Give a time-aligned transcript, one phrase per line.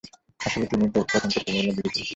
[0.39, 2.03] আসলে তিনিই প্রথম তুর্কি মহিলা ভিডিও শিল্পী।